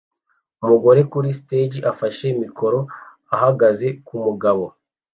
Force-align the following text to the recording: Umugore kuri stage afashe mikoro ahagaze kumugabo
Umugore 0.63 1.01
kuri 1.11 1.29
stage 1.39 1.77
afashe 1.91 2.27
mikoro 2.41 2.79
ahagaze 3.35 3.87
kumugabo 4.05 4.65